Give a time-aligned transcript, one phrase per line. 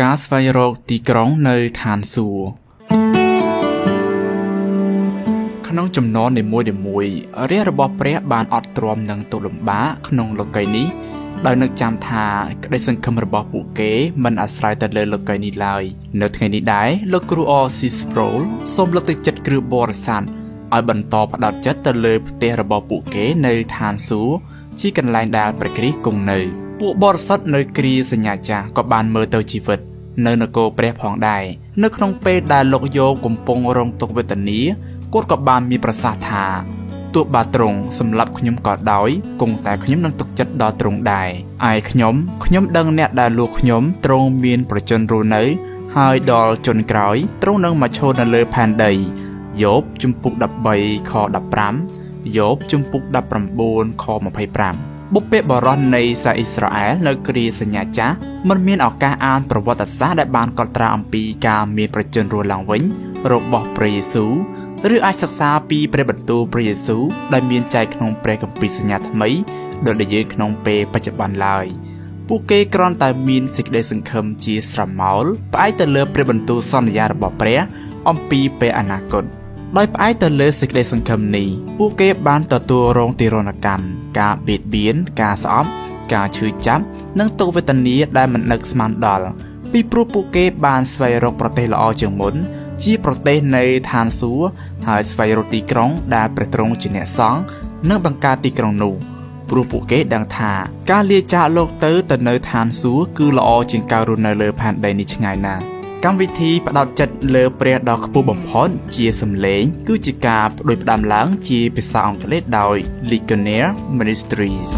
[0.00, 2.46] ការស្វែងរកទីក្រុងនៅឋានសួគ៌
[5.68, 7.16] ក្នុងចំណននីមួយៗ
[7.50, 10.88] រាជរបស់ព្រះបានអត់ទ្រាំនឹងទុក្ខលំបាកក្នុងលោកីយ៍នេះ
[11.46, 12.26] ដោយនឹកចាំថា
[12.64, 13.92] ក្តីសង្ឃឹមរបស់ពួកគេ
[14.24, 15.82] មិនអាស្រ័យទៅលើលោកីយ៍នេះឡើយ
[16.20, 18.40] នៅថ្ងៃនេះដែរលោកគ្រូអស៊ីស្ប្រូល
[18.74, 24.34] សូមលើកទឹកចិត្តគ្រូបរិស័ទឲ្យបន្តផ្ដោតចិត្តទៅលើផ្ទះរបស់ពួកគេនៅឋានសួគ៌
[24.80, 29.80] ជាកន្លែងដែលព្រះគ្រីស្ទគង់នៅ ពួកបរិស័ទនៅគ្រាសញ្ញាចាស់ក៏បានមើលទៅជីវិត
[30.26, 31.44] នៅនគរព្រះផងដែរ
[31.82, 34.60] នៅក្នុងពេលដែលលោកយោបកំពុងរងទុក្ខវេទនា
[35.12, 36.44] គាត់ក៏បានមានប្រសាសន៍ថា
[37.14, 41.28] ទោះបាទត្រង់សម្រាប់ខ្ញុំក៏ដោយគង់តែខ្ញុំនឹងទុកចិត្តដល់ត្រង់ដែរ
[41.70, 42.14] ឯខ្ញុំ
[42.44, 45.42] ខ្ញុំដឹងអ្នកដែលលួខ្ញុំត្រង់មានប្រជជនរស់នៅ
[45.96, 48.92] ហើយដល់ជន់ក្រោយត្រង់នឹងមកឈរនៅលើផែនដី
[49.62, 50.32] យោបជំពូក
[50.72, 51.12] 13ខ
[51.74, 53.02] 15យោបជំពូក
[53.52, 58.14] 19ខ25 បុព្វបុរសនៃសាអ៊ីស្រាអែលនៅគ្រាសញ្ញាចាស់
[58.48, 62.82] មិនមានឱកាសអានប្រវត្តិសាស្ត្រដែលបានកត់ត្រាអំពីការមានប្រជជនរស់ឡើងវិញ
[63.32, 64.32] របស់ព្រះយេស៊ូវ
[64.94, 69.28] ឬអាចសិក្សាពីព្រះបន្ទូលព្រះយេស៊ូវដែលមានចែងក្នុងព្រះគម្ពីរសញ្ញាថ្មី
[69.86, 71.66] ដូចដែលយើងក្នុងពេលបច្ចុប្បន្នឡើយ
[72.28, 77.58] ពួកគេគ្រាន់តែមានសេចក្តីសង្ឃឹមជាស្រមោលផ្អែកទៅលើព្រះបន្ទូលសន្យារបស់ព្រះ
[78.08, 79.24] អំពីពេលអនាគត
[79.76, 85.70] ដោយផ្អែកទៅលើសេចក្តីសង្ឃឹមនេះពួកគេបានទទួលរងទារុណកម្ម ការបៀតបៀនការស្អប់
[86.14, 86.84] ការឈឺចាប់
[87.18, 89.26] និងទុក្ខវេទនាដែលមិននឹកស្មានដល់
[89.72, 92.34] ពីព្រោះពួកគេបានស្វែងរកប្រទេសល្អជាងមុន
[92.82, 94.46] ជាប្រទេសនៃឋានសួគ៌
[94.86, 97.38] ហើយស្វែងរកទីក្រុងដែលព្រះទ្រង់ជាអ្នកសង់
[97.88, 98.94] និងបង្កើតទីក្រុងនោះ
[99.50, 100.52] ព្រោះពួកគេដឹងថា
[100.90, 105.71] ការលាចាកលោកទៅទៅនៅឋានសួគ៌គឺល្អជាងការរស់នៅលើផែនដីនេះឆ្ងាយណាស់
[106.06, 112.76] កម្មវិធីផ្ដោតចិត្តលើព្រះដ៏ខ្ពស់បំផុតជាសម្លេង គឺជាការផ្ដួចផ្ដើមឡើងជាភាសាអង់គ្លេសដោយ
[113.10, 114.70] Ligonier Ministries